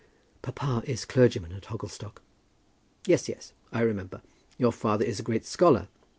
"Papa 0.41 0.81
is 0.87 1.05
clergyman 1.05 1.51
at 1.51 1.65
Hogglestock." 1.67 2.23
"Yes, 3.05 3.29
yes; 3.29 3.53
I 3.71 3.81
remember. 3.81 4.23
Your 4.57 4.71
father 4.71 5.05
is 5.05 5.19
a 5.19 5.21
great 5.21 5.45
scholar. 5.45 5.89